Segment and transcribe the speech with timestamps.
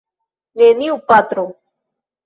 [0.61, 1.45] Neniu, patro!